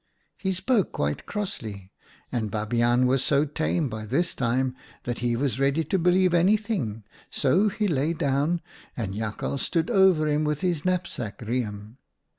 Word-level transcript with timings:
"He 0.35 0.51
spoke 0.51 0.93
quite 0.93 1.27
crossly, 1.27 1.91
and 2.31 2.49
Babiaan 2.49 3.05
was 3.05 3.23
so 3.23 3.45
tame 3.45 3.87
by 3.87 4.07
this 4.07 4.33
time 4.33 4.75
that 5.03 5.19
he 5.19 5.35
was 5.35 5.59
ready 5.59 5.83
to 5.83 5.99
believe 5.99 6.33
anything, 6.33 7.03
so 7.29 7.69
he 7.69 7.87
lay 7.87 8.13
down, 8.13 8.61
and 8.97 9.13
Jakhals 9.13 9.61
stood 9.61 9.91
over 9.91 10.27
him 10.27 10.43
with 10.43 10.61
his 10.61 10.83
knapsack 10.83 11.41
riem. 11.43 11.99